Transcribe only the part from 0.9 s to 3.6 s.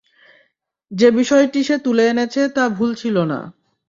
যে বিষয়টি সে তুলে এনেছে তা ভুল ছিল না।